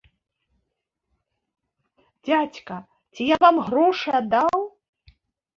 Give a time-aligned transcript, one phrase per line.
[2.29, 2.75] Дзядзька,
[3.13, 4.59] ці я вам грошы аддаў?!